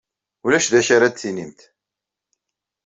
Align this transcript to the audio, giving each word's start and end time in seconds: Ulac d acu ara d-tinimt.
Ulac 0.45 0.67
d 0.71 0.75
acu 0.79 0.91
ara 0.95 1.07
d-tinimt. 1.13 1.59